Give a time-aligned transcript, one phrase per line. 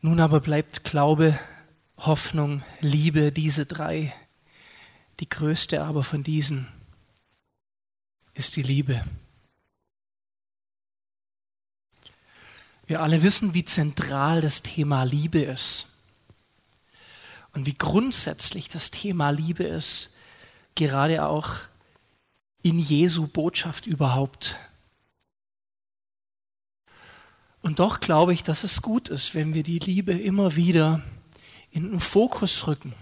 [0.00, 1.38] Nun aber bleibt Glaube,
[1.96, 4.14] Hoffnung, Liebe, diese drei.
[5.20, 6.68] Die größte aber von diesen
[8.34, 9.04] ist die Liebe.
[12.86, 15.86] Wir alle wissen, wie zentral das Thema Liebe ist
[17.54, 20.14] und wie grundsätzlich das Thema Liebe ist,
[20.74, 21.54] gerade auch
[22.62, 24.56] in Jesu Botschaft überhaupt.
[27.66, 31.02] Und doch glaube ich, dass es gut ist, wenn wir die Liebe immer wieder
[31.72, 32.94] in den Fokus rücken.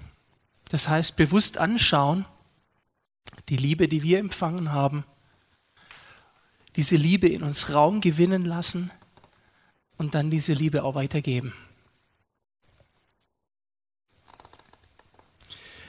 [0.71, 2.25] Das heißt, bewusst anschauen,
[3.51, 5.05] die Liebe, die wir empfangen haben,
[6.77, 8.91] diese Liebe in uns Raum gewinnen lassen
[9.99, 11.53] und dann diese Liebe auch weitergeben.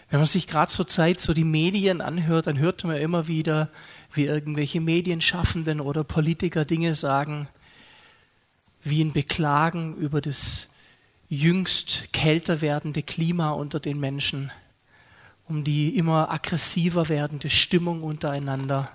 [0.10, 3.70] Wenn man sich gerade zur Zeit so die Medien anhört, dann hört man immer wieder,
[4.12, 7.48] wie irgendwelche Medienschaffenden oder Politiker Dinge sagen,
[8.86, 10.68] wie ein Beklagen über das
[11.28, 14.52] jüngst kälter werdende Klima unter den Menschen,
[15.48, 18.92] um die immer aggressiver werdende Stimmung untereinander.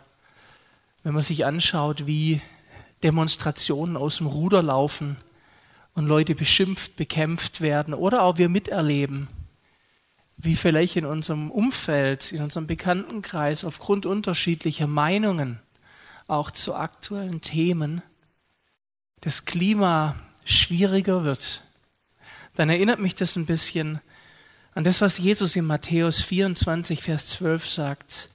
[1.03, 2.41] Wenn man sich anschaut, wie
[3.03, 5.17] Demonstrationen aus dem Ruder laufen
[5.95, 9.27] und Leute beschimpft, bekämpft werden oder auch wir miterleben,
[10.37, 15.59] wie vielleicht in unserem Umfeld, in unserem Bekanntenkreis aufgrund unterschiedlicher Meinungen
[16.29, 18.03] auch zu aktuellen Themen
[19.21, 21.63] das Klima schwieriger wird,
[22.55, 24.01] dann erinnert mich das ein bisschen
[24.75, 28.29] an das, was Jesus in Matthäus 24, Vers 12 sagt.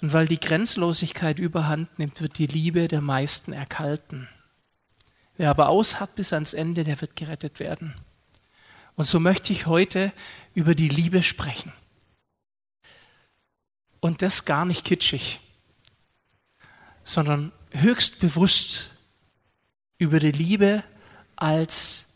[0.00, 4.28] Und weil die Grenzlosigkeit überhand nimmt, wird die Liebe der meisten erkalten.
[5.36, 7.94] Wer aber aushat bis ans Ende, der wird gerettet werden.
[8.96, 10.12] Und so möchte ich heute
[10.54, 11.72] über die Liebe sprechen.
[14.00, 15.40] Und das gar nicht kitschig,
[17.04, 18.90] sondern höchst bewusst
[19.98, 20.82] über die Liebe
[21.36, 22.06] als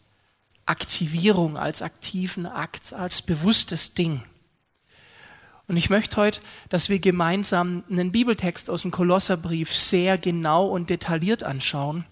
[0.66, 4.22] Aktivierung, als aktiven Akt, als bewusstes Ding.
[5.66, 10.90] Und ich möchte heute, dass wir gemeinsam einen Bibeltext aus dem Kolosserbrief sehr genau und
[10.90, 12.04] detailliert anschauen.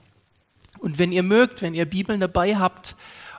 [0.79, 2.97] Und wenn ihr mögt, wenn ihr Bibeln dabei habt,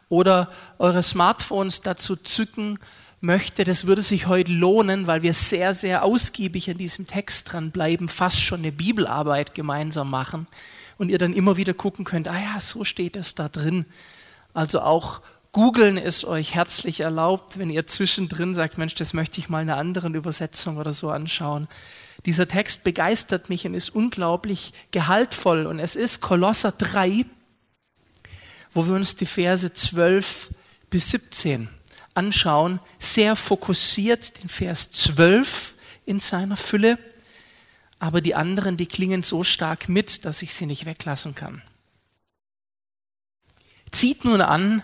[0.10, 2.78] oder eure Smartphones dazu zücken
[3.22, 8.10] möchte, das würde sich heute lohnen, weil wir sehr, sehr ausgiebig an diesem Text dranbleiben,
[8.10, 10.48] fast schon eine Bibelarbeit gemeinsam machen
[11.02, 13.88] und ihr dann immer wieder gucken könnt, ah ja, so steht es da drin.
[14.54, 19.50] Also auch googeln ist euch herzlich erlaubt, wenn ihr zwischendrin sagt, Mensch, das möchte ich
[19.50, 21.68] mal in einer anderen Übersetzung oder so anschauen.
[22.28, 27.26] Dieser Text begeistert mich und ist unglaublich gehaltvoll und es ist Kolosser 3,
[28.76, 30.52] wo wir uns die Verse 12
[30.92, 31.68] bis 17
[32.14, 35.74] anschauen, sehr fokussiert den Vers 12
[36.06, 37.00] in seiner Fülle,
[38.02, 41.62] aber die anderen, die klingen so stark mit, dass ich sie nicht weglassen kann.
[43.92, 44.84] Zieht nun an,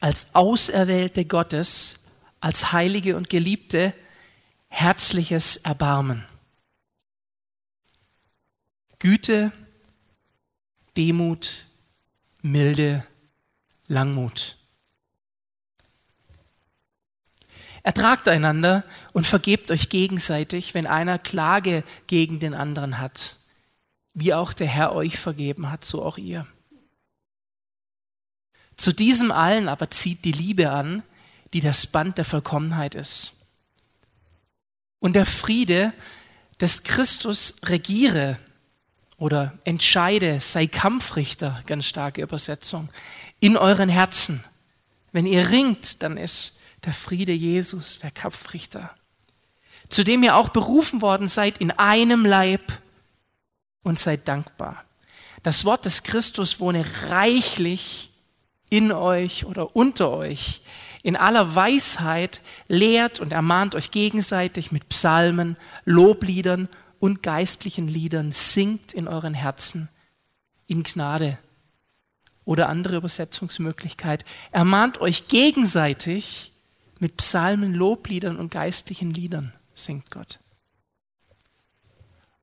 [0.00, 1.96] als Auserwählte Gottes,
[2.40, 3.92] als Heilige und Geliebte,
[4.68, 6.24] herzliches Erbarmen.
[8.98, 9.52] Güte,
[10.96, 11.66] Demut,
[12.40, 13.06] Milde,
[13.86, 14.56] Langmut.
[17.82, 23.36] Ertragt einander und vergebt euch gegenseitig, wenn einer Klage gegen den anderen hat.
[24.12, 26.46] Wie auch der Herr euch vergeben hat, so auch ihr.
[28.76, 31.02] Zu diesem allen aber zieht die Liebe an,
[31.52, 33.34] die das Band der Vollkommenheit ist.
[34.98, 35.92] Und der Friede
[36.60, 38.38] des Christus regiere
[39.16, 42.90] oder entscheide, sei Kampfrichter, ganz starke Übersetzung,
[43.38, 44.44] in euren Herzen.
[45.12, 48.94] Wenn ihr ringt, dann ist der Friede Jesus der Kampfrichter,
[49.88, 52.72] zu dem ihr auch berufen worden seid in einem Leib
[53.82, 54.84] und seid dankbar.
[55.42, 58.10] Das Wort des Christus wohne reichlich
[58.68, 60.62] in euch oder unter euch.
[61.02, 68.92] In aller Weisheit lehrt und ermahnt euch gegenseitig mit Psalmen, Lobliedern und geistlichen Liedern singt
[68.92, 69.88] in euren Herzen
[70.66, 71.38] in Gnade.
[72.44, 74.24] Oder andere Übersetzungsmöglichkeit.
[74.50, 76.49] Ermahnt euch gegenseitig
[77.00, 80.38] mit Psalmen, Lobliedern und geistlichen Liedern, singt Gott.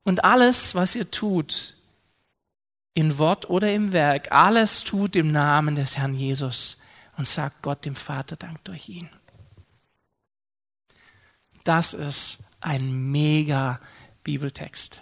[0.03, 1.75] Und alles, was ihr tut,
[2.93, 6.77] in Wort oder im Werk, alles tut im Namen des Herrn Jesus
[7.15, 9.09] und sagt Gott dem Vater Dank durch ihn.
[11.63, 13.79] Das ist ein mega
[14.23, 15.01] Bibeltext.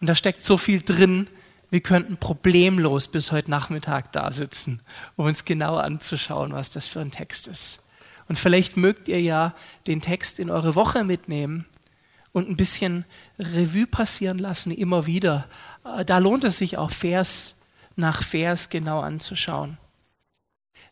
[0.00, 1.28] Und da steckt so viel drin,
[1.70, 4.80] wir könnten problemlos bis heute Nachmittag da sitzen,
[5.16, 7.81] um uns genau anzuschauen, was das für ein Text ist.
[8.28, 9.54] Und vielleicht mögt ihr ja
[9.86, 11.66] den Text in eure Woche mitnehmen
[12.32, 13.04] und ein bisschen
[13.38, 15.46] Revue passieren lassen, immer wieder.
[15.84, 17.56] Äh, da lohnt es sich auch Vers
[17.96, 19.78] nach Vers genau anzuschauen.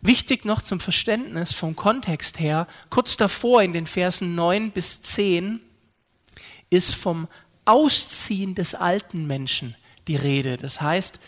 [0.02, 5.60] Wichtig noch zum Verständnis vom Kontext her, kurz davor in den Versen 9 bis 10
[6.70, 7.28] ist vom
[7.64, 9.76] Ausziehen des alten Menschen
[10.08, 10.56] die Rede.
[10.56, 11.20] Das heißt,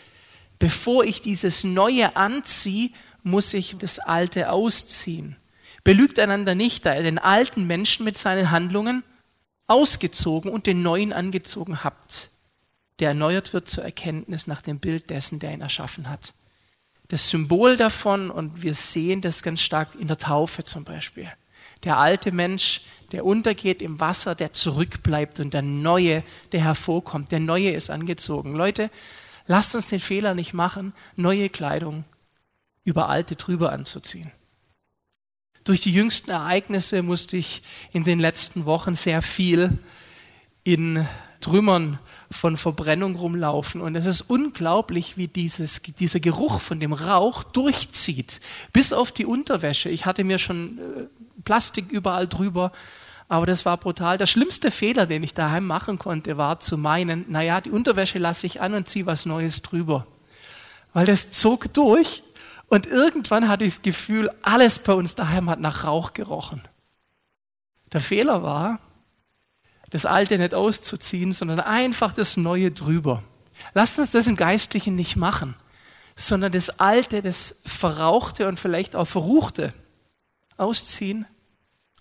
[0.59, 2.91] bevor ich dieses Neue anziehe,
[3.23, 5.37] muss ich das Alte ausziehen.
[5.85, 9.03] Belügt einander nicht, da ihr den alten Menschen mit seinen Handlungen
[9.67, 12.31] ausgezogen und den neuen angezogen habt,
[12.99, 16.35] der erneuert wird zur Erkenntnis nach dem Bild dessen, der ihn erschaffen hat.
[17.09, 21.31] Das Symbol davon, und wir sehen das ganz stark in der Taufe zum Beispiel.
[21.85, 27.33] Der alte Mensch, der untergeht im Wasser, der zurückbleibt und der neue, der hervorkommt.
[27.33, 28.55] Der neue ist angezogen.
[28.55, 28.91] Leute,
[29.47, 32.05] lasst uns den Fehler nicht machen, neue Kleidung
[32.85, 34.33] über alte drüber anzuziehen.
[35.65, 37.63] Durch die jüngsten Ereignisse musste ich
[37.93, 39.79] in den letzten Wochen sehr viel
[40.65, 41.07] in
[41.41, 41.99] Trümmern
[42.31, 43.81] von Verbrennung rumlaufen.
[43.81, 48.41] Und es ist unglaublich, wie dieses, dieser Geruch von dem Rauch durchzieht,
[48.73, 49.89] bis auf die Unterwäsche.
[49.89, 50.83] Ich hatte mir schon äh,
[51.45, 52.73] Plastik überall drüber,
[53.29, 54.19] aber das war brutal.
[54.19, 58.47] Der schlimmste Fehler, den ich daheim machen konnte, war zu meinen, naja, die Unterwäsche lasse
[58.47, 60.07] ich an und ziehe was Neues drüber.
[60.93, 62.23] Weil das zog durch
[62.73, 66.63] und irgendwann hatte ich das Gefühl, alles bei uns daheim hat nach Rauch gerochen.
[67.93, 68.79] Der Fehler war,
[69.91, 73.23] das Alte nicht auszuziehen, sondern einfach das Neue drüber.
[73.75, 75.55] Lasst uns das im Geistlichen nicht machen,
[76.17, 79.75] sondern das Alte, das Verrauchte und vielleicht auch Verruchte
[80.57, 81.27] ausziehen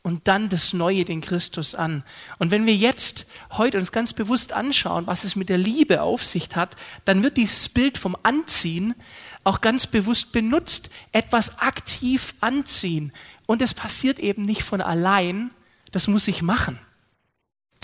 [0.03, 2.03] und dann das Neue, den Christus an.
[2.39, 6.23] Und wenn wir jetzt heute uns ganz bewusst anschauen, was es mit der Liebe auf
[6.23, 6.75] sich hat,
[7.05, 8.95] dann wird dieses Bild vom Anziehen
[9.43, 13.11] auch ganz bewusst benutzt, etwas aktiv anziehen.
[13.45, 15.51] Und es passiert eben nicht von allein,
[15.91, 16.79] das muss ich machen.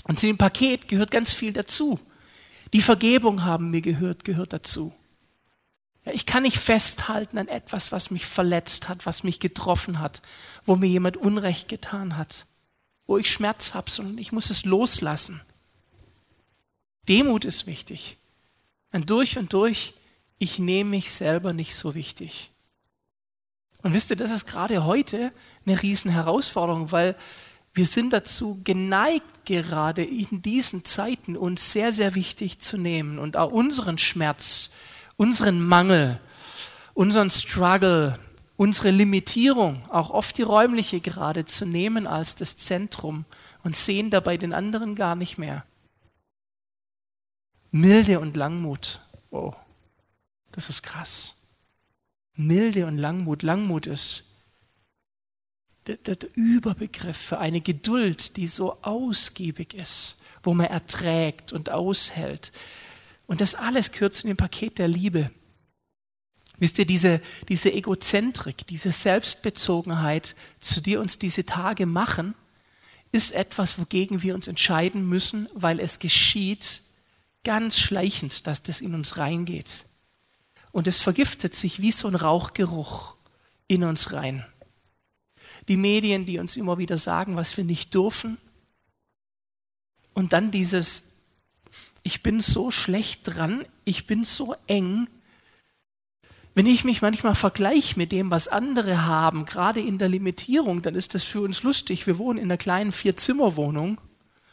[0.04, 2.00] Und zu dem Paket gehört ganz viel dazu.
[2.72, 4.94] Die Vergebung haben mir gehört, gehört dazu.
[6.04, 10.22] Ich kann nicht festhalten an etwas, was mich verletzt hat, was mich getroffen hat,
[10.64, 12.46] wo mir jemand Unrecht getan hat,
[13.06, 15.40] wo ich Schmerz habe, sondern ich muss es loslassen.
[17.08, 18.16] Demut ist wichtig.
[18.92, 19.92] Und durch und durch
[20.38, 22.50] ich nehme mich selber nicht so wichtig.
[23.82, 25.32] Und wisst ihr, das ist gerade heute
[25.64, 27.16] eine riesen Herausforderung, weil
[27.74, 33.36] wir sind dazu geneigt, gerade in diesen Zeiten uns sehr, sehr wichtig zu nehmen und
[33.36, 34.70] auch unseren Schmerz,
[35.16, 36.20] unseren Mangel,
[36.94, 38.18] unseren Struggle,
[38.56, 43.24] unsere Limitierung, auch oft die räumliche gerade, zu nehmen als das Zentrum
[43.62, 45.64] und sehen dabei den anderen gar nicht mehr.
[47.70, 49.00] Milde und Langmut.
[49.30, 49.54] Wow.
[50.58, 51.36] Das ist krass.
[52.34, 53.44] Milde und Langmut.
[53.44, 54.24] Langmut ist
[55.86, 61.70] der, der, der Überbegriff für eine Geduld, die so ausgiebig ist, wo man erträgt und
[61.70, 62.50] aushält.
[63.28, 65.30] Und das alles gehört zu dem Paket der Liebe.
[66.56, 72.34] Wisst ihr, diese, diese Egozentrik, diese Selbstbezogenheit, zu der uns diese Tage machen,
[73.12, 76.82] ist etwas, wogegen wir uns entscheiden müssen, weil es geschieht
[77.44, 79.84] ganz schleichend, dass das in uns reingeht
[80.78, 83.16] und es vergiftet sich wie so ein Rauchgeruch
[83.66, 84.46] in uns rein.
[85.66, 88.38] Die Medien, die uns immer wieder sagen, was wir nicht dürfen.
[90.14, 91.14] Und dann dieses,
[92.04, 95.08] ich bin so schlecht dran, ich bin so eng.
[96.54, 100.94] Wenn ich mich manchmal vergleiche mit dem, was andere haben, gerade in der Limitierung, dann
[100.94, 102.06] ist das für uns lustig.
[102.06, 104.00] Wir wohnen in einer kleinen Vier-Zimmer-Wohnung,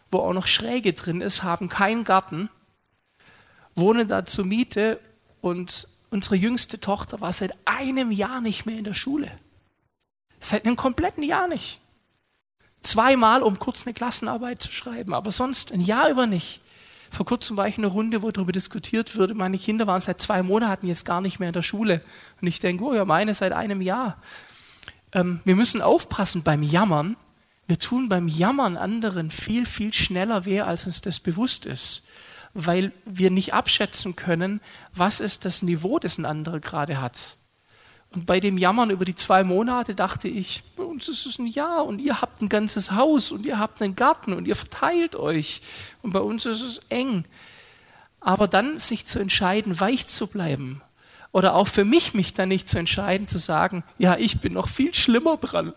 [0.09, 2.50] wo auch noch Schräge drin ist, haben keinen Garten,
[3.75, 5.00] wohnen da zur Miete
[5.41, 9.31] und Unsere jüngste Tochter war seit einem Jahr nicht mehr in der Schule.
[10.39, 11.79] Seit einem kompletten Jahr nicht.
[12.83, 16.62] Zweimal, um kurz eine Klassenarbeit zu schreiben, aber sonst ein Jahr über nicht.
[17.09, 19.33] Vor kurzem war ich in einer Runde, wo darüber diskutiert wurde.
[19.33, 22.01] Meine Kinder waren seit zwei Monaten jetzt gar nicht mehr in der Schule.
[22.41, 24.17] Und ich denke, oh ja, meine seit einem Jahr.
[25.13, 27.15] Ähm, wir müssen aufpassen beim Jammern.
[27.67, 32.03] Wir tun beim Jammern anderen viel, viel schneller weh, als uns das bewusst ist
[32.55, 34.62] weil wir nicht abschätzen können,
[34.93, 37.35] was ist das Niveau, das ein anderer gerade hat.
[38.12, 41.47] Und bei dem Jammern über die zwei Monate dachte ich, bei uns ist es ein
[41.47, 45.17] Jahr und ihr habt ein ganzes Haus und ihr habt einen Garten und ihr verteilt
[45.17, 45.62] euch
[46.01, 47.25] und bei uns ist es eng.
[48.21, 50.81] Aber dann sich zu entscheiden, weich zu bleiben
[51.33, 54.69] oder auch für mich mich dann nicht zu entscheiden, zu sagen, ja, ich bin noch
[54.69, 55.74] viel schlimmer dran.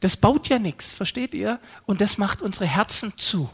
[0.00, 1.60] Das baut ja nichts, versteht ihr?
[1.86, 3.48] Und das macht unsere Herzen zu.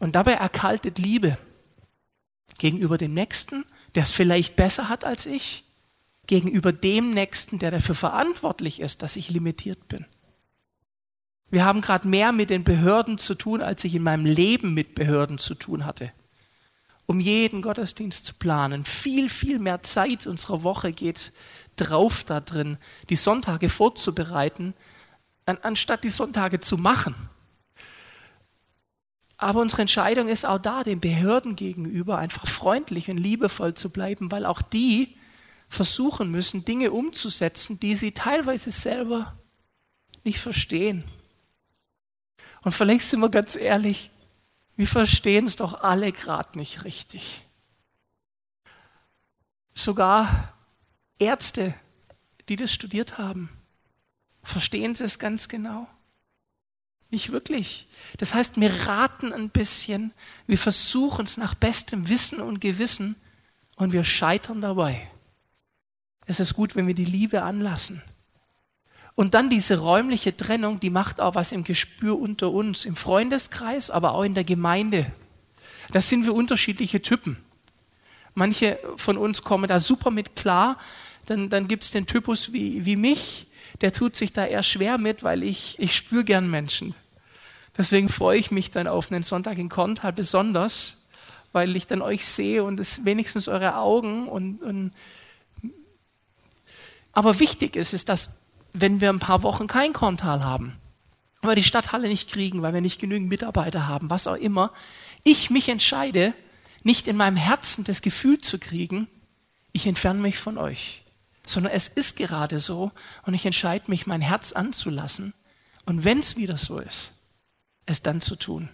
[0.00, 1.38] Und dabei erkaltet Liebe
[2.58, 3.64] gegenüber dem Nächsten,
[3.94, 5.64] der es vielleicht besser hat als ich,
[6.26, 10.06] gegenüber dem Nächsten, der dafür verantwortlich ist, dass ich limitiert bin.
[11.50, 14.94] Wir haben gerade mehr mit den Behörden zu tun, als ich in meinem Leben mit
[14.94, 16.12] Behörden zu tun hatte.
[17.10, 18.84] um jeden Gottesdienst zu planen.
[18.84, 21.32] Viel, viel mehr Zeit unserer Woche geht
[21.74, 22.78] drauf da drin,
[23.08, 24.74] die Sonntage vorzubereiten,
[25.44, 27.16] an, anstatt die Sonntage zu machen.
[29.40, 34.30] Aber unsere Entscheidung ist auch da, den Behörden gegenüber einfach freundlich und liebevoll zu bleiben,
[34.30, 35.16] weil auch die
[35.66, 39.38] versuchen müssen, Dinge umzusetzen, die sie teilweise selber
[40.24, 41.04] nicht verstehen.
[42.60, 44.10] Und vielleicht sind wir ganz ehrlich,
[44.76, 47.40] wir verstehen es doch alle gerade nicht richtig.
[49.72, 50.52] Sogar
[51.18, 51.72] Ärzte,
[52.50, 53.48] die das studiert haben,
[54.42, 55.88] verstehen sie es ganz genau.
[57.10, 57.88] Nicht wirklich.
[58.18, 60.12] Das heißt, wir raten ein bisschen,
[60.46, 63.16] wir versuchen es nach bestem Wissen und Gewissen
[63.76, 65.10] und wir scheitern dabei.
[66.26, 68.02] Es ist gut, wenn wir die Liebe anlassen.
[69.16, 73.90] Und dann diese räumliche Trennung, die macht auch was im Gespür unter uns, im Freundeskreis,
[73.90, 75.10] aber auch in der Gemeinde.
[75.90, 77.36] Da sind wir unterschiedliche Typen.
[78.34, 80.78] Manche von uns kommen da super mit klar.
[81.26, 83.48] Dann, dann gibt es den Typus wie, wie mich,
[83.80, 86.94] der tut sich da eher schwer mit, weil ich, ich spüre gern Menschen.
[87.76, 90.96] Deswegen freue ich mich dann auf einen Sonntag in Kontal besonders,
[91.52, 94.92] weil ich dann euch sehe und es wenigstens eure Augen und, und
[97.12, 98.40] aber wichtig ist, ist, dass
[98.72, 100.76] wenn wir ein paar Wochen kein Kontal haben,
[101.42, 104.72] weil wir die Stadthalle nicht kriegen, weil wir nicht genügend Mitarbeiter haben, was auch immer,
[105.24, 106.34] ich mich entscheide,
[106.82, 109.08] nicht in meinem Herzen das Gefühl zu kriegen,
[109.72, 111.02] ich entferne mich von euch.
[111.46, 112.92] Sondern es ist gerade so
[113.24, 115.34] und ich entscheide mich, mein Herz anzulassen.
[115.84, 117.12] Und wenn es wieder so ist,
[117.90, 118.68] es dann zu tun.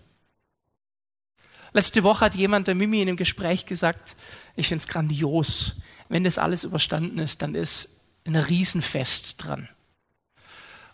[1.72, 4.16] Letzte Woche hat jemand der Mimi in einem Gespräch gesagt,
[4.54, 5.76] ich finde es grandios,
[6.08, 9.68] wenn das alles überstanden ist, dann ist ein Riesenfest dran.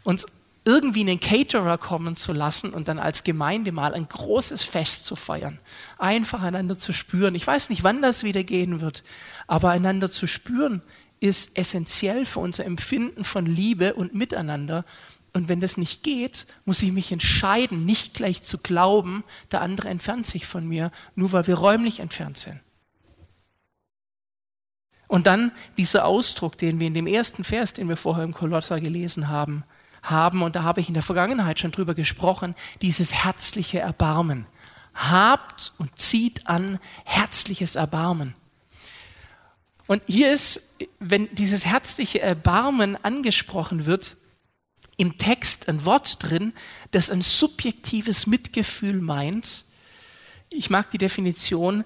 [0.02, 0.26] Uns
[0.64, 5.16] irgendwie einen Caterer kommen zu lassen und dann als Gemeinde mal ein großes Fest zu
[5.16, 5.58] feiern.
[5.98, 7.34] Einfach einander zu spüren.
[7.34, 9.02] Ich weiß nicht, wann das wieder gehen wird,
[9.46, 10.82] aber einander zu spüren,
[11.18, 14.84] ist essentiell für unser Empfinden von Liebe und Miteinander.
[15.32, 19.88] Und wenn das nicht geht, muss ich mich entscheiden, nicht gleich zu glauben, der andere
[19.88, 22.60] entfernt sich von mir, nur weil wir räumlich entfernt sind.
[25.08, 28.80] Und dann dieser Ausdruck, den wir in dem ersten Vers, den wir vorher im Kolosser
[28.80, 29.64] gelesen haben,
[30.02, 34.46] haben, und da habe ich in der Vergangenheit schon drüber gesprochen, dieses herzliche Erbarmen.
[34.94, 38.34] Habt und zieht an herzliches Erbarmen.
[39.86, 44.16] Und hier ist, wenn dieses herzliche Erbarmen angesprochen wird,
[44.96, 46.52] im Text ein Wort drin,
[46.90, 49.64] das ein subjektives Mitgefühl meint.
[50.50, 51.84] Ich mag die Definition,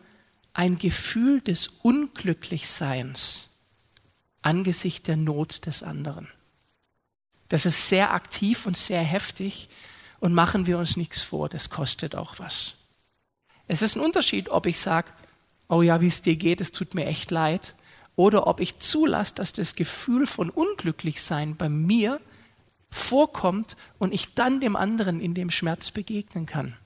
[0.53, 3.51] ein Gefühl des Unglücklichseins
[4.47, 6.29] angesichts der Not des anderen.
[7.49, 9.69] Das ist sehr aktiv und sehr heftig
[10.21, 12.77] und machen wir uns nichts vor, das kostet auch was.
[13.67, 15.13] Es ist ein Unterschied, ob ich sage,
[15.69, 17.75] oh ja, wie es dir geht, es tut mir echt leid,
[18.15, 22.21] oder ob ich zulasse, dass das Gefühl von Unglücklichsein bei mir
[22.97, 26.77] vorkommt und ich dann dem anderen in dem Schmerz begegnen kann.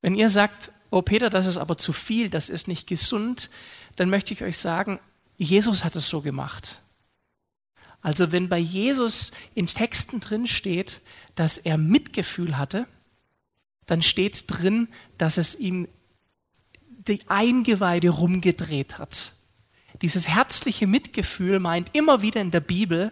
[0.00, 3.50] Wenn ihr sagt, oh Peter, das ist aber zu viel, das ist nicht gesund,
[3.96, 5.00] dann möchte ich euch sagen,
[5.36, 6.80] Jesus hat es so gemacht.
[8.00, 11.00] Also wenn bei Jesus in Texten drin steht,
[11.34, 12.86] dass er Mitgefühl hatte,
[13.86, 15.88] dann steht drin, dass es ihm
[17.08, 19.32] die Eingeweide rumgedreht hat.
[20.02, 23.10] Dieses herzliche Mitgefühl meint immer wieder in der Bibel,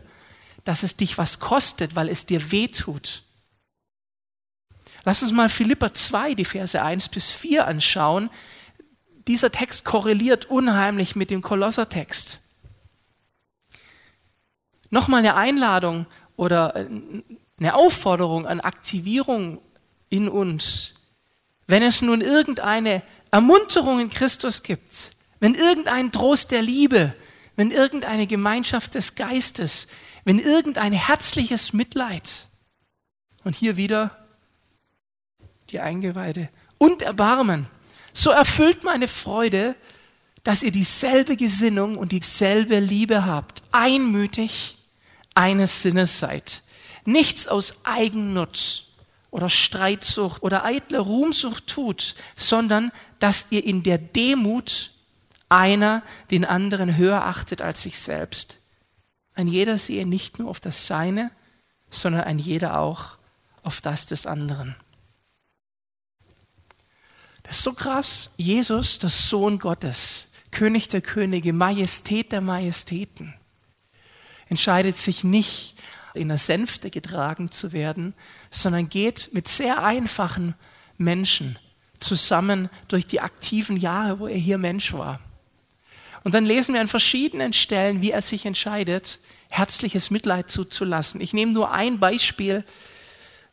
[0.66, 3.22] dass es dich was kostet, weil es dir weh tut.
[5.04, 8.30] Lass uns mal Philippa 2, die Verse 1 bis 4 anschauen.
[9.28, 12.40] Dieser Text korreliert unheimlich mit dem Kolossertext.
[14.90, 19.60] Nochmal eine Einladung oder eine Aufforderung an Aktivierung
[20.08, 20.94] in uns.
[21.68, 27.14] Wenn es nun irgendeine Ermunterung in Christus gibt, wenn irgendein Trost der Liebe,
[27.54, 29.86] wenn irgendeine Gemeinschaft des Geistes,
[30.26, 32.48] wenn irgendein herzliches Mitleid.
[33.44, 34.26] Und hier wieder
[35.70, 37.68] die Eingeweide und Erbarmen.
[38.12, 39.76] So erfüllt meine Freude,
[40.42, 44.78] dass ihr dieselbe Gesinnung und dieselbe Liebe habt, einmütig
[45.36, 46.62] eines Sinnes seid.
[47.04, 48.82] Nichts aus Eigennutz
[49.30, 52.90] oder Streitsucht oder eitler Ruhmsucht tut, sondern
[53.20, 54.90] dass ihr in der Demut
[55.48, 56.02] einer
[56.32, 58.58] den anderen höher achtet als sich selbst.
[59.36, 61.30] Ein jeder sehe nicht nur auf das Seine,
[61.90, 63.18] sondern ein jeder auch
[63.62, 64.74] auf das des anderen.
[67.42, 68.32] Das ist so krass.
[68.38, 73.34] Jesus, der Sohn Gottes, König der Könige, Majestät der Majestäten,
[74.48, 75.76] entscheidet sich nicht,
[76.14, 78.14] in der Sänfte getragen zu werden,
[78.50, 80.54] sondern geht mit sehr einfachen
[80.96, 81.58] Menschen
[82.00, 85.20] zusammen durch die aktiven Jahre, wo er hier Mensch war.
[86.26, 91.20] Und dann lesen wir an verschiedenen Stellen, wie er sich entscheidet, herzliches Mitleid zuzulassen.
[91.20, 92.64] Ich nehme nur ein Beispiel,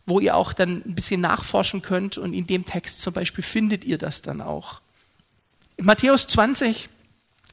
[0.07, 3.83] wo ihr auch dann ein bisschen nachforschen könnt und in dem Text zum Beispiel findet
[3.83, 4.81] ihr das dann auch.
[5.77, 6.89] In Matthäus 20,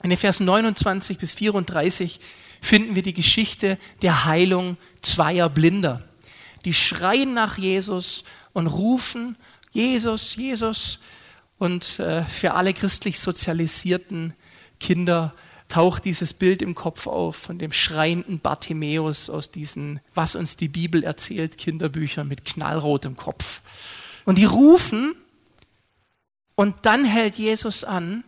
[0.03, 2.19] in den Versen 29 bis 34
[2.63, 6.03] finden wir die Geschichte der Heilung zweier Blinder.
[6.65, 8.25] Die schreien nach Jesus
[8.55, 9.37] und rufen,
[9.73, 10.99] Jesus, Jesus.
[11.59, 14.33] Und äh, für alle christlich sozialisierten
[14.81, 15.35] Kinder
[15.69, 20.69] taucht dieses Bild im Kopf auf von dem schreienden Bartimäus aus diesen, was uns die
[20.69, 23.61] Bibel erzählt, Kinderbüchern mit knallrotem Kopf.
[24.25, 25.15] Und die rufen
[26.57, 28.25] und dann hält Jesus an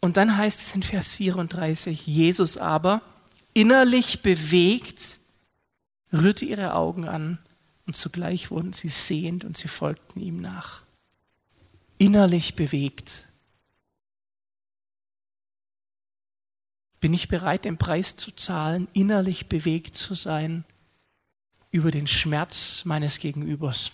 [0.00, 3.02] und dann heißt es in Vers 34, Jesus aber,
[3.52, 5.18] innerlich bewegt,
[6.12, 7.38] rührte ihre Augen an
[7.86, 10.82] und zugleich wurden sie sehend und sie folgten ihm nach.
[11.98, 13.24] Innerlich bewegt.
[17.00, 20.64] Bin ich bereit, den Preis zu zahlen, innerlich bewegt zu sein
[21.70, 23.92] über den Schmerz meines Gegenübers?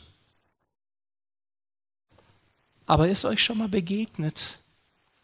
[2.84, 4.58] Aber ist euch schon mal begegnet,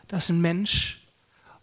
[0.07, 1.01] dass ein Mensch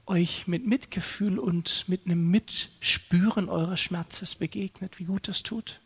[0.05, 5.79] euch mit Mitgefühl und mit einem Mitspüren eures Schmerzes begegnet, wie gut das tut.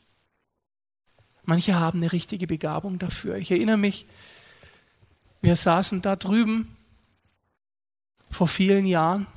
[1.44, 3.36] Manche haben eine richtige Begabung dafür.
[3.36, 4.06] Ich erinnere mich,
[5.42, 6.78] wir saßen da drüben
[8.32, 9.28] vor vielen Jahren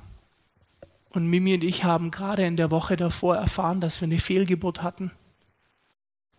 [1.16, 4.82] und Mimi und ich haben gerade in der Woche davor erfahren, dass wir eine Fehlgeburt
[4.82, 5.12] hatten.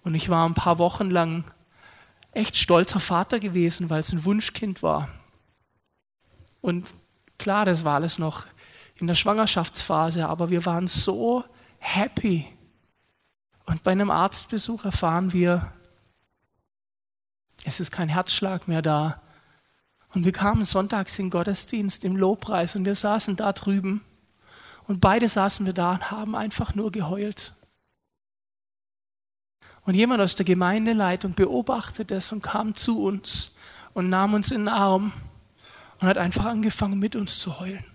[0.03, 1.45] Und ich war ein paar Wochen lang
[2.31, 5.09] echt stolzer Vater gewesen, weil es ein Wunschkind war.
[6.61, 6.85] Und
[7.39, 8.45] klar, das war alles noch
[8.97, 11.43] in der Schwangerschaftsphase, aber wir waren so
[11.79, 12.45] happy.
[13.65, 15.73] Und bei einem Arztbesuch erfahren wir,
[17.63, 19.23] es ist kein Herzschlag mehr da.
[20.13, 24.03] Und wir kamen sonntags in den Gottesdienst im Lobpreis und wir saßen da drüben
[24.87, 27.53] und beide saßen wir da und haben einfach nur geheult.
[29.83, 33.55] Und jemand aus der Gemeindeleitung beobachtete es und kam zu uns
[33.93, 35.13] und nahm uns in den Arm
[35.99, 37.85] und hat einfach angefangen, mit uns zu heulen.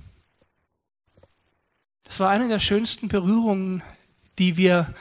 [2.04, 3.82] Das war eine der schönsten Berührungen,
[4.38, 4.94] die wir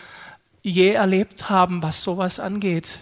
[0.62, 3.00] je erlebt haben, was sowas angeht.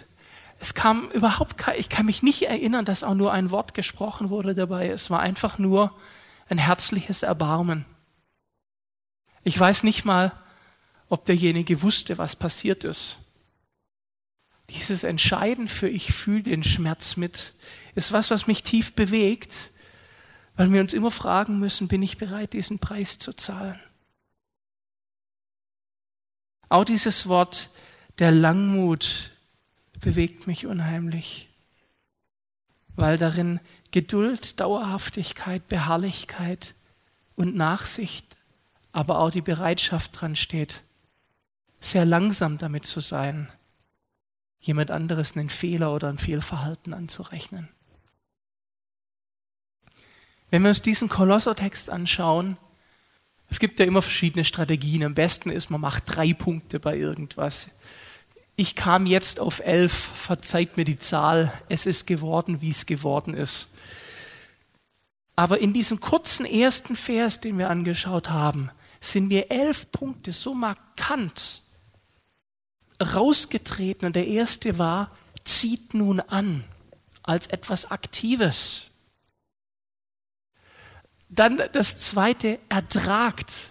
[0.58, 4.30] Es kam überhaupt kein, ich kann mich nicht erinnern, dass auch nur ein Wort gesprochen
[4.30, 4.88] wurde dabei.
[4.88, 5.92] Es war einfach nur
[6.48, 7.84] ein herzliches Erbarmen.
[9.42, 10.32] Ich weiß nicht mal,
[11.08, 13.18] ob derjenige wusste, was passiert ist.
[14.70, 17.52] Dieses Entscheiden für ich fühle den Schmerz mit,
[17.94, 19.70] ist was, was mich tief bewegt
[20.60, 23.80] weil wir uns immer fragen müssen, bin ich bereit, diesen Preis zu zahlen?
[26.68, 27.70] Auch dieses Wort
[28.18, 29.30] der Langmut
[30.00, 31.48] bewegt mich unheimlich,
[32.94, 33.58] weil darin
[33.90, 36.74] Geduld, Dauerhaftigkeit, Beharrlichkeit
[37.36, 38.36] und Nachsicht,
[38.92, 40.82] aber auch die Bereitschaft dran steht,
[41.80, 43.48] sehr langsam damit zu sein,
[44.60, 47.68] jemand anderes einen Fehler oder ein Fehlverhalten anzurechnen.
[50.50, 52.56] Wenn wir uns diesen Kolossertext anschauen,
[53.48, 55.04] es gibt ja immer verschiedene Strategien.
[55.04, 57.70] Am besten ist, man macht drei Punkte bei irgendwas.
[58.56, 63.34] Ich kam jetzt auf elf, verzeiht mir die Zahl, es ist geworden, wie es geworden
[63.34, 63.74] ist.
[65.34, 68.70] Aber in diesem kurzen ersten Vers, den wir angeschaut haben,
[69.00, 71.62] sind mir elf Punkte so markant
[73.00, 74.06] rausgetreten.
[74.06, 75.10] Und der erste war,
[75.44, 76.64] zieht nun an
[77.22, 78.82] als etwas Aktives.
[81.28, 83.70] Dann das zweite, ertragt.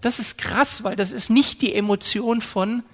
[0.00, 2.84] Das ist krass, weil das ist nicht die Emotion von,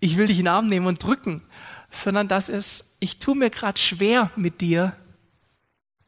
[0.00, 1.42] ich will dich in den Arm nehmen und drücken,
[1.90, 4.96] sondern das ist, ich tue mir gerade schwer mit dir,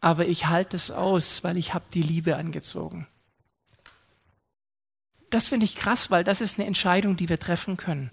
[0.00, 3.09] aber ich halte es aus, weil ich habe die Liebe angezogen.
[5.30, 8.10] Das finde ich krass, weil das ist eine Entscheidung, die wir treffen können.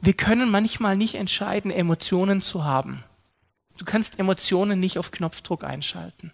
[0.00, 3.04] Wir können manchmal nicht entscheiden, Emotionen zu haben.
[3.76, 6.32] Du kannst Emotionen nicht auf Knopfdruck einschalten.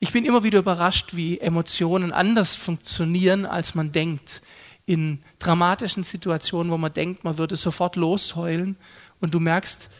[0.00, 4.42] Ich bin immer wieder überrascht, wie Emotionen anders funktionieren, als man denkt.
[4.84, 8.76] In dramatischen Situationen, wo man denkt, man würde sofort losheulen
[9.20, 9.90] und du merkst,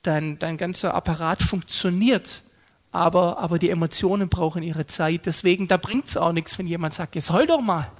[0.00, 2.42] dein, dein ganzer Apparat funktioniert,
[2.94, 5.26] aber, aber die Emotionen brauchen ihre Zeit.
[5.26, 7.90] Deswegen, da bringt es auch nichts, wenn jemand sagt, jetzt heul doch mal.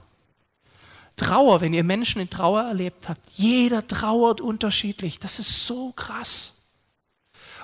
[1.16, 5.18] Trauer, wenn ihr Menschen in Trauer erlebt habt, jeder trauert unterschiedlich.
[5.18, 6.54] Das ist so krass.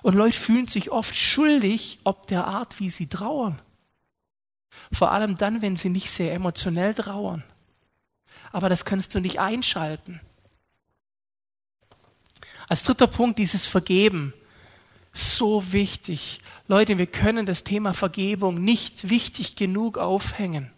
[0.02, 3.60] Und Leute fühlen sich oft schuldig, ob der Art, wie sie trauern.
[4.92, 7.44] Vor allem dann, wenn sie nicht sehr emotionell trauern.
[8.50, 10.20] Aber das kannst du nicht einschalten.
[12.68, 14.32] Als dritter Punkt dieses Vergeben.
[15.12, 16.40] So wichtig.
[16.68, 20.70] Leute, wir können das Thema Vergebung nicht wichtig genug aufhängen.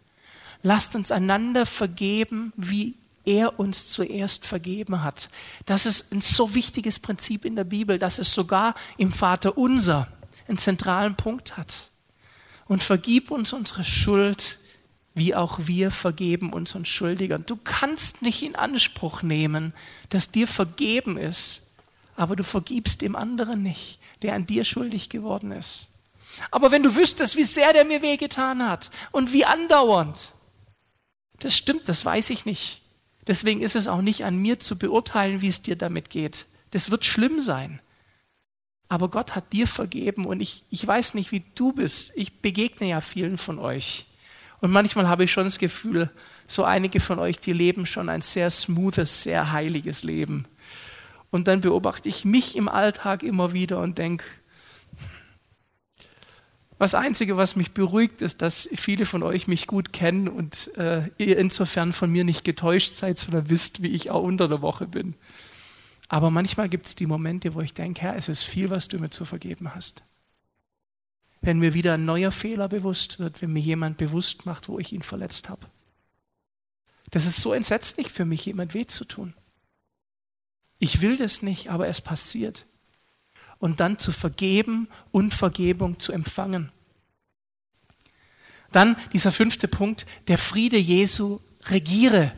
[0.63, 5.29] Lasst uns einander vergeben, wie er uns zuerst vergeben hat.
[5.67, 10.09] Das ist ein so wichtiges Prinzip in der Bibel, dass es sogar im Vater unser
[10.49, 11.91] einen zentralen Punkt hat.
[12.67, 14.59] Und vergib uns unsere Schuld,
[15.15, 17.45] wie auch wir vergeben unseren Schuldigern.
[17.47, 19.75] Du kannst nicht in Anspruch nehmen,
[20.09, 21.72] dass dir vergeben ist,
[22.17, 25.89] aber du vergibst dem anderen nicht, der an dir schuldig geworden ist.
[26.51, 30.33] Aber wenn du wüsstest, wie sehr der mir wehgetan hat und wie andauernd,
[31.39, 32.83] das stimmt, das weiß ich nicht.
[33.27, 36.47] Deswegen ist es auch nicht an mir zu beurteilen, wie es dir damit geht.
[36.71, 37.81] Das wird schlimm sein.
[38.89, 42.13] Aber Gott hat dir vergeben und ich, ich weiß nicht, wie du bist.
[42.15, 44.07] Ich begegne ja vielen von euch.
[44.61, 46.11] Und manchmal habe ich schon das Gefühl,
[46.47, 50.47] so einige von euch, die leben schon ein sehr smoothes, sehr heiliges Leben.
[51.33, 54.25] Und dann beobachte ich mich im Alltag immer wieder und denke,
[56.79, 61.09] das Einzige, was mich beruhigt, ist, dass viele von euch mich gut kennen und äh,
[61.17, 64.87] ihr insofern von mir nicht getäuscht seid, sondern wisst, wie ich auch unter der Woche
[64.87, 65.15] bin.
[66.09, 68.99] Aber manchmal gibt es die Momente, wo ich denke, Herr, es ist viel, was du
[68.99, 70.03] mir zu vergeben hast.
[71.41, 74.93] Wenn mir wieder ein neuer Fehler bewusst wird, wenn mir jemand bewusst macht, wo ich
[74.93, 75.67] ihn verletzt habe.
[77.11, 79.35] Das ist so entsetzlich für mich, jemand weh zu tun.
[80.83, 82.67] Ich will das nicht, aber es passiert
[83.61, 86.73] und dann zu vergeben und Vergebung zu empfangen.
[88.73, 92.33] Dann dieser fünfte Punkt, der Friede Jesu regiere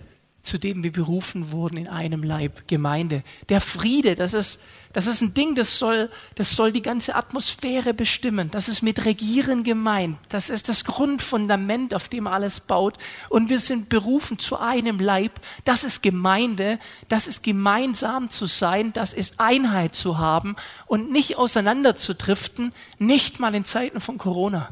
[0.45, 3.25] zu dem wir berufen wurden in einem Leib, Gemeinde.
[3.49, 4.61] Der Friede, das ist,
[4.93, 8.51] das ist ein Ding, das soll, das soll die ganze Atmosphäre bestimmen.
[8.51, 10.19] Das ist mit Regieren gemeint.
[10.29, 12.99] Das ist das Grundfundament, auf dem alles baut.
[13.31, 15.33] Und wir sind berufen zu einem Leib.
[15.65, 16.79] Das ist Gemeinde.
[17.09, 18.93] Das ist gemeinsam zu sein.
[18.93, 24.69] Das ist Einheit zu haben und nicht auseinanderzudriften, nicht mal in Zeiten von Corona.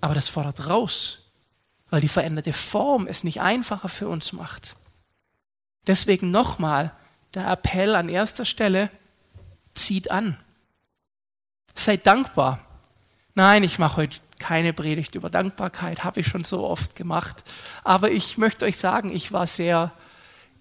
[0.00, 1.19] Aber das fordert raus
[1.90, 4.76] weil die veränderte Form es nicht einfacher für uns macht.
[5.86, 6.92] Deswegen nochmal
[7.34, 8.90] der Appell an erster Stelle,
[9.74, 10.36] zieht an.
[11.74, 12.64] Seid dankbar.
[13.34, 17.44] Nein, ich mache heute keine Predigt über Dankbarkeit, habe ich schon so oft gemacht.
[17.84, 19.92] Aber ich möchte euch sagen, ich war sehr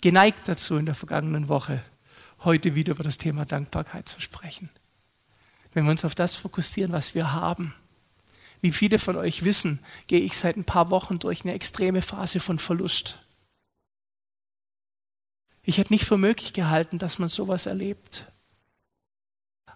[0.01, 1.81] geneigt dazu in der vergangenen Woche,
[2.43, 4.69] heute wieder über das Thema Dankbarkeit zu sprechen.
[5.73, 7.73] Wenn wir uns auf das fokussieren, was wir haben,
[8.61, 12.39] wie viele von euch wissen, gehe ich seit ein paar Wochen durch eine extreme Phase
[12.39, 13.19] von Verlust.
[15.63, 18.25] Ich hätte nicht für möglich gehalten, dass man sowas erlebt.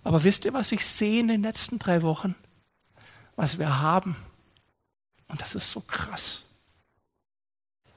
[0.04, 2.36] Aber wisst ihr, was ich sehe in den letzten drei Wochen?
[3.36, 4.16] Was wir haben.
[5.28, 6.44] Und das ist so krass.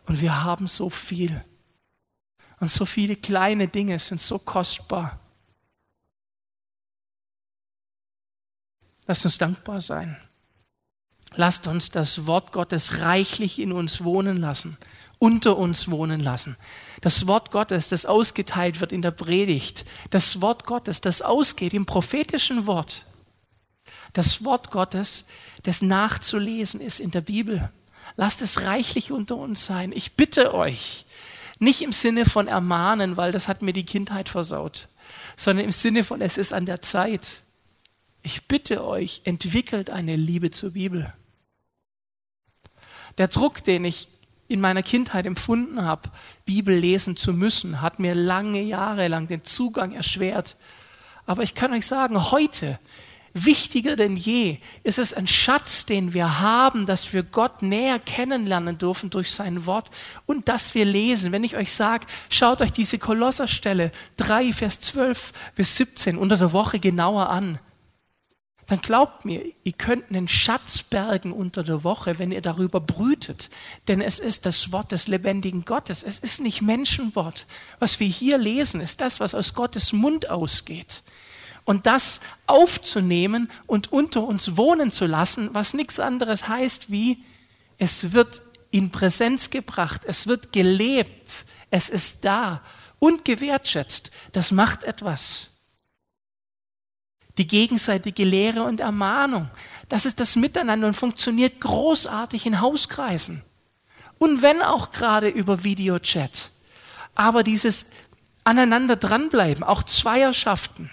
[0.07, 1.45] Und wir haben so viel.
[2.61, 5.19] Und so viele kleine Dinge sind so kostbar.
[9.07, 10.17] Lasst uns dankbar sein.
[11.35, 14.79] Lasst uns das Wort Gottes reichlich in uns wohnen lassen,
[15.19, 16.57] unter uns wohnen lassen.
[17.01, 19.85] Das Wort Gottes, das ausgeteilt wird in der Predigt.
[20.11, 23.05] Das Wort Gottes, das ausgeht im prophetischen Wort.
[24.13, 25.27] Das Wort Gottes,
[25.63, 27.71] das nachzulesen ist in der Bibel.
[28.17, 29.93] Lasst es reichlich unter uns sein.
[29.93, 31.05] Ich bitte euch,
[31.59, 34.89] nicht im Sinne von ermahnen, weil das hat mir die Kindheit versaut,
[35.37, 37.43] sondern im Sinne von, es ist an der Zeit.
[38.27, 41.15] Ich bitte euch, entwickelt eine Liebe zur Bibel.
[43.19, 44.09] Der Druck, den ich
[44.49, 46.11] in meiner Kindheit empfunden habe,
[46.45, 50.57] Bibel lesen zu müssen, hat mir lange Jahre lang den Zugang erschwert.
[51.25, 52.81] Aber ich kann euch sagen, heute,
[53.33, 58.77] wichtiger denn je, ist es ein Schatz, den wir haben, dass wir Gott näher kennenlernen
[58.77, 59.89] dürfen durch sein Wort
[60.27, 61.31] und dass wir lesen.
[61.31, 66.53] Wenn ich euch sage, schaut euch diese Kolosserstelle 3, Vers 12 bis 17 unter der
[66.53, 67.61] Woche genauer an
[68.67, 73.49] dann glaubt mir, ihr könnt einen Schatz bergen unter der Woche, wenn ihr darüber brütet.
[73.87, 76.03] Denn es ist das Wort des lebendigen Gottes.
[76.03, 77.47] Es ist nicht Menschenwort.
[77.79, 81.05] Was wir hier lesen, ist das, was aus Gottes Mund ausgeht.
[81.65, 87.25] Und das aufzunehmen und unter uns wohnen zu lassen, was nichts anderes heißt wie,
[87.79, 92.63] es wird in Präsenz gebracht, es wird gelebt, es ist da
[92.99, 94.11] und gewertschätzt.
[94.33, 95.56] Das macht etwas
[97.39, 99.51] die gegenseitige Lehre und Ermahnung.
[99.89, 103.43] Das ist das Miteinander und funktioniert großartig in Hauskreisen.
[104.19, 106.51] Und wenn auch gerade über Videochat.
[107.15, 107.87] Aber dieses
[108.45, 110.91] aneinander dranbleiben, auch Zweierschaften,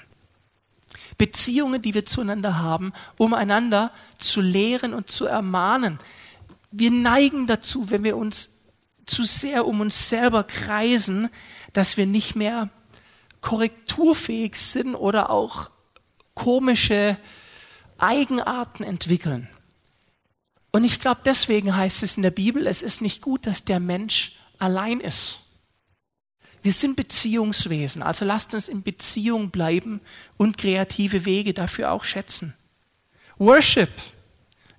[1.17, 5.99] Beziehungen, die wir zueinander haben, um einander zu lehren und zu ermahnen.
[6.71, 8.49] Wir neigen dazu, wenn wir uns
[9.05, 11.29] zu sehr um uns selber kreisen,
[11.73, 12.69] dass wir nicht mehr
[13.41, 15.69] korrekturfähig sind oder auch
[16.35, 17.17] komische
[17.97, 19.47] Eigenarten entwickeln.
[20.71, 23.79] Und ich glaube, deswegen heißt es in der Bibel, es ist nicht gut, dass der
[23.79, 25.39] Mensch allein ist.
[26.63, 29.99] Wir sind Beziehungswesen, also lasst uns in Beziehung bleiben
[30.37, 32.53] und kreative Wege dafür auch schätzen.
[33.37, 33.91] Worship.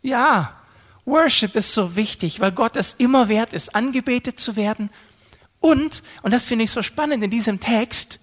[0.00, 0.60] Ja,
[1.04, 4.90] Worship ist so wichtig, weil Gott es immer wert ist, angebetet zu werden.
[5.60, 8.18] Und, und das finde ich so spannend in diesem Text,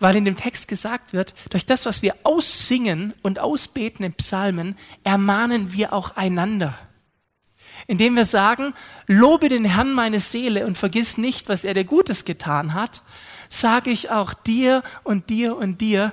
[0.00, 4.76] weil in dem Text gesagt wird, durch das, was wir aussingen und ausbeten in Psalmen,
[5.04, 6.76] ermahnen wir auch einander.
[7.86, 8.74] Indem wir sagen,
[9.06, 13.02] lobe den Herrn meine Seele und vergiss nicht, was er dir Gutes getan hat,
[13.48, 16.12] sage ich auch dir und dir und dir,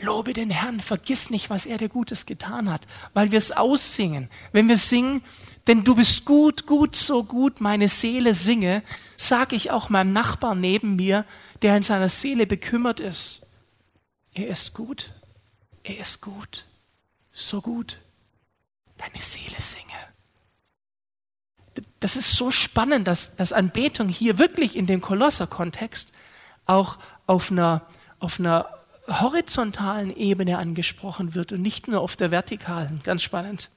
[0.00, 4.28] lobe den Herrn, vergiss nicht, was er dir Gutes getan hat, weil wir es aussingen.
[4.52, 5.22] Wenn wir singen,
[5.70, 8.82] denn du bist gut, gut, so gut, meine Seele singe,
[9.16, 11.24] sage ich auch meinem Nachbarn neben mir,
[11.62, 13.46] der in seiner Seele bekümmert ist.
[14.34, 15.14] Er ist gut,
[15.84, 16.66] er ist gut,
[17.30, 18.00] so gut.
[18.98, 19.94] Deine Seele singe.
[22.00, 26.12] Das ist so spannend, dass, dass Anbetung hier wirklich in dem Kolosser-Kontext
[26.66, 27.86] auch auf einer,
[28.18, 28.68] auf einer
[29.06, 33.02] horizontalen Ebene angesprochen wird und nicht nur auf der vertikalen.
[33.04, 33.70] Ganz spannend.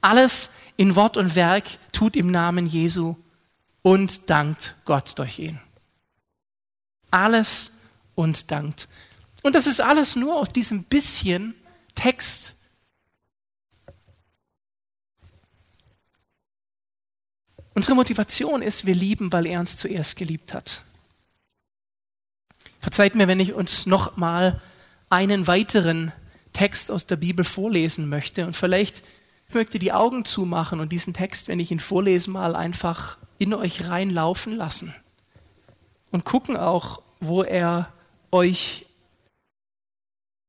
[0.00, 3.16] Alles in Wort und Werk tut im Namen Jesu
[3.82, 5.60] und dankt Gott durch ihn.
[7.10, 7.70] Alles
[8.14, 8.88] und dankt.
[9.42, 11.54] Und das ist alles nur aus diesem bisschen
[11.94, 12.54] Text.
[17.74, 20.82] Unsere Motivation ist, wir lieben, weil er uns zuerst geliebt hat.
[22.80, 24.60] Verzeiht mir, wenn ich uns noch mal
[25.08, 26.12] einen weiteren
[26.52, 29.02] Text aus der Bibel vorlesen möchte und vielleicht
[29.54, 33.88] möchte die Augen zumachen und diesen Text, wenn ich ihn vorlese, mal einfach in euch
[33.88, 34.94] reinlaufen lassen
[36.10, 37.92] und gucken auch, wo er
[38.30, 38.86] euch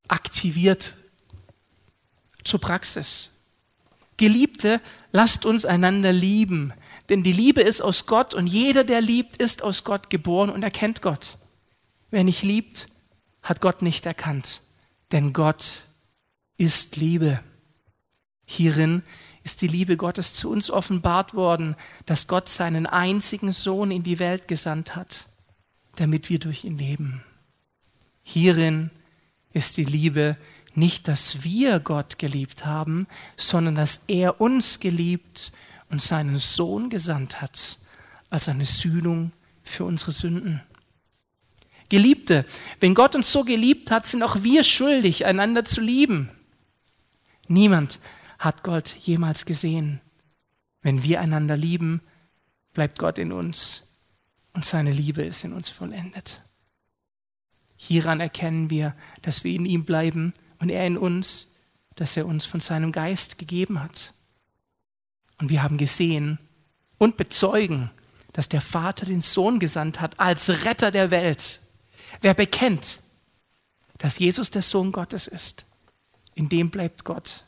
[0.08, 0.94] aktiviert
[2.44, 3.30] zur Praxis.
[4.18, 6.74] Geliebte, lasst uns einander lieben,
[7.10, 10.64] denn die Liebe ist aus Gott und jeder, der liebt, ist aus Gott geboren und
[10.64, 11.38] erkennt Gott.
[12.10, 12.88] Wer nicht liebt,
[13.42, 14.62] hat Gott nicht erkannt,
[15.12, 15.84] denn Gott
[16.58, 17.40] ist Liebe.
[18.52, 19.04] Hierin
[19.44, 24.20] ist die Liebe Gottes zu uns offenbart worden, dass Gott seinen einzigen Sohn in die
[24.20, 25.26] Welt gesandt hat,
[25.96, 27.24] damit wir durch ihn leben.
[28.24, 28.92] Hierin
[29.54, 30.38] ist die Liebe
[30.76, 35.52] nicht, dass wir Gott geliebt haben, sondern dass er uns geliebt
[35.90, 37.78] und seinen Sohn gesandt hat
[38.30, 39.32] als eine Sühnung
[39.64, 40.62] für unsere Sünden.
[41.90, 42.46] Geliebte,
[42.80, 46.30] wenn Gott uns so geliebt hat, sind auch wir schuldig, einander zu lieben.
[47.48, 48.00] Niemand
[48.42, 50.02] hat Gott jemals gesehen.
[50.82, 52.02] Wenn wir einander lieben,
[52.74, 54.00] bleibt Gott in uns
[54.54, 56.42] und seine Liebe ist in uns vollendet.
[57.78, 61.52] Hieran erkennen wir, dass wir in ihm bleiben und er in uns,
[61.96, 64.14] dass er uns von seinem Geist gegeben hat.
[65.38, 66.40] Und wir haben gesehen
[66.98, 67.92] und bezeugen,
[68.34, 71.60] dass der Vater den Sohn gesandt hat als Retter der Welt.
[72.22, 73.02] Wer bekennt,
[74.00, 75.66] dass Jesus der Sohn Gottes ist,
[76.34, 77.46] in dem bleibt Gott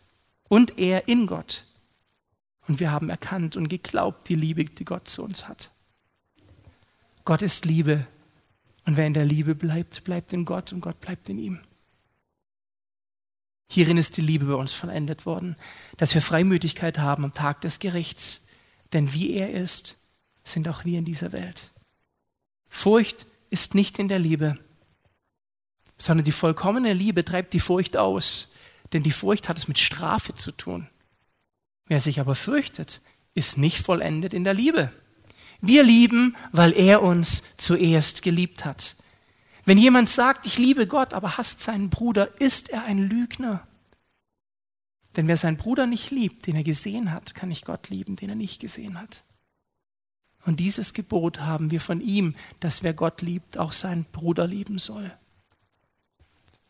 [0.53, 1.65] und er in Gott.
[2.67, 5.71] Und wir haben erkannt und geglaubt die Liebe, die Gott zu uns hat.
[7.25, 8.05] Gott ist Liebe.
[8.85, 11.59] Und wer in der Liebe bleibt, bleibt in Gott und Gott bleibt in ihm.
[13.71, 15.55] Hierin ist die Liebe bei uns vollendet worden,
[15.97, 18.45] dass wir Freimütigkeit haben am Tag des Gerichts.
[18.91, 19.97] Denn wie er ist,
[20.43, 21.71] sind auch wir in dieser Welt.
[22.69, 24.59] Furcht ist nicht in der Liebe,
[25.97, 28.52] sondern die vollkommene Liebe treibt die Furcht aus
[28.93, 30.87] denn die Furcht hat es mit Strafe zu tun.
[31.87, 33.01] Wer sich aber fürchtet,
[33.33, 34.91] ist nicht vollendet in der Liebe.
[35.61, 38.95] Wir lieben, weil er uns zuerst geliebt hat.
[39.65, 43.65] Wenn jemand sagt, ich liebe Gott, aber hasst seinen Bruder, ist er ein Lügner.
[45.15, 48.29] Denn wer seinen Bruder nicht liebt, den er gesehen hat, kann nicht Gott lieben, den
[48.29, 49.23] er nicht gesehen hat.
[50.45, 54.79] Und dieses Gebot haben wir von ihm, dass wer Gott liebt, auch seinen Bruder lieben
[54.79, 55.11] soll.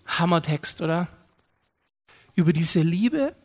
[0.06, 1.08] Hammertext, oder?
[2.36, 3.36] Über diese Liebe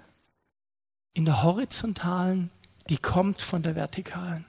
[1.14, 2.51] in der horizontalen,
[2.88, 4.44] die kommt von der vertikalen.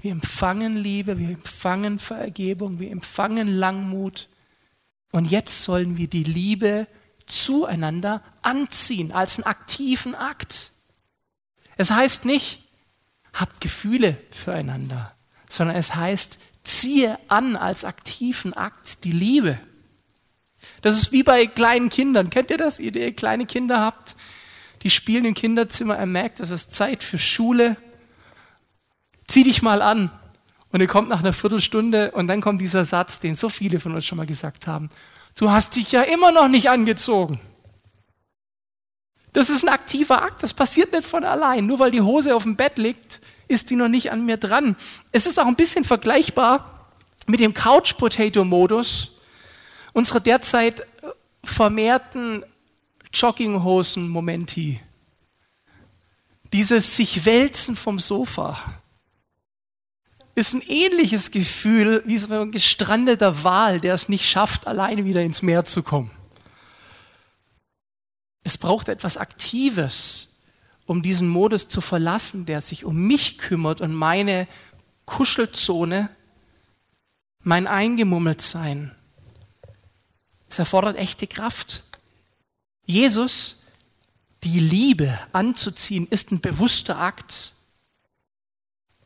[0.00, 4.28] Wir empfangen Liebe, wir empfangen Vergebung, wir empfangen Langmut.
[5.12, 6.86] Und jetzt sollen wir die Liebe
[7.26, 10.72] zueinander anziehen als einen aktiven Akt.
[11.76, 12.62] Es heißt nicht,
[13.32, 15.14] habt Gefühle füreinander,
[15.48, 19.58] sondern es heißt, ziehe an als aktiven Akt die Liebe.
[20.84, 22.28] Das ist wie bei kleinen Kindern.
[22.28, 22.78] Kennt ihr das?
[22.78, 24.16] Ihr, ihr kleine Kinder habt,
[24.82, 27.78] die spielen im Kinderzimmer, er merkt, es ist Zeit für Schule.
[29.26, 30.10] Zieh dich mal an.
[30.72, 33.94] Und er kommt nach einer Viertelstunde und dann kommt dieser Satz, den so viele von
[33.94, 34.90] uns schon mal gesagt haben.
[35.36, 37.40] Du hast dich ja immer noch nicht angezogen.
[39.32, 41.66] Das ist ein aktiver Akt, das passiert nicht von allein.
[41.66, 44.76] Nur weil die Hose auf dem Bett liegt, ist die noch nicht an mir dran.
[45.12, 46.90] Es ist auch ein bisschen vergleichbar
[47.26, 49.13] mit dem Couch-Potato-Modus
[49.94, 50.86] unserer derzeit
[51.42, 52.44] vermehrten
[53.14, 54.80] Jogginghosen-Momenti.
[56.52, 58.60] Dieses sich wälzen vom Sofa
[60.34, 65.22] ist ein ähnliches Gefühl wie so ein gestrandeter Wal, der es nicht schafft, alleine wieder
[65.22, 66.10] ins Meer zu kommen.
[68.42, 70.40] Es braucht etwas Aktives,
[70.86, 74.48] um diesen Modus zu verlassen, der sich um mich kümmert und meine
[75.06, 76.10] Kuschelzone,
[77.42, 78.94] mein Eingemummeltsein.
[80.54, 81.82] Es erfordert echte Kraft.
[82.86, 83.64] Jesus,
[84.44, 87.54] die Liebe anzuziehen, ist ein bewusster Akt.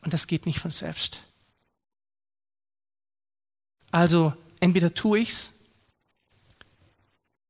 [0.02, 1.22] Und das geht nicht von selbst.
[3.90, 5.52] Also entweder tue ich es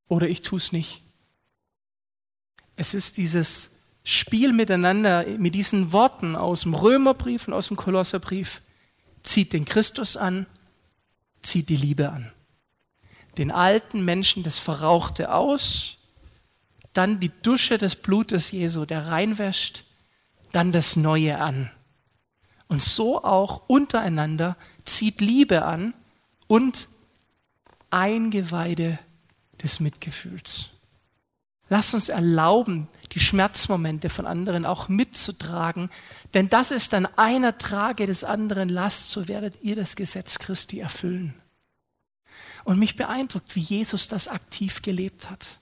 [0.07, 1.03] oder ich tue es nicht.
[2.77, 3.73] Es ist dieses
[4.05, 8.63] Spiel miteinander mit diesen Worten aus dem Römerbrief und aus dem Kolosserbrief.
[9.25, 10.47] Zieht den Christus an,
[11.43, 12.33] zieht die Liebe an.
[13.39, 15.97] Den alten Menschen das Verrauchte aus,
[16.93, 19.85] dann die Dusche des Blutes Jesu, der reinwäscht,
[20.53, 21.71] dann das Neue an.
[22.67, 25.95] Und so auch untereinander zieht Liebe an
[26.49, 26.89] und
[27.91, 28.99] Eingeweide
[29.63, 30.71] des Mitgefühls.
[31.71, 35.91] Lasst uns erlauben, die Schmerzmomente von anderen auch mitzutragen,
[36.35, 40.81] denn das ist dann einer Trage des anderen Last, so werdet ihr das Gesetz Christi
[40.81, 41.35] erfüllen.
[42.69, 45.57] Und mich beeindruckt, wie Jesus das aktiv gelebt hat.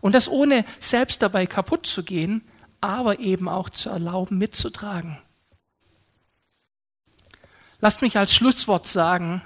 [0.00, 2.46] Und das ohne selbst dabei kaputt zu gehen,
[2.80, 5.18] aber eben auch zu erlauben, mitzutragen.
[7.80, 9.42] Lasst mich als Schlusswort sagen,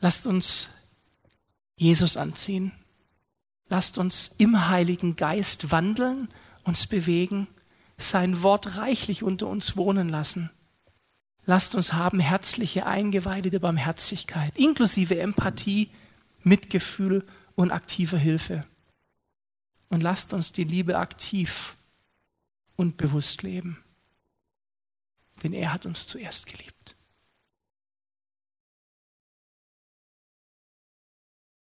[0.00, 0.68] lasst uns
[1.76, 2.72] Jesus anziehen.
[3.68, 6.28] Lasst uns im Heiligen Geist wandeln,
[6.64, 7.46] uns bewegen,
[7.98, 10.50] sein Wort reichlich unter uns wohnen lassen.
[11.50, 15.90] Lasst uns haben herzliche Eingeweide der Barmherzigkeit, inklusive Empathie,
[16.44, 18.64] Mitgefühl und aktiver Hilfe.
[19.88, 21.76] Und lasst uns die Liebe aktiv
[22.76, 23.78] und bewusst leben
[25.42, 26.96] denn er hat uns zuerst geliebt.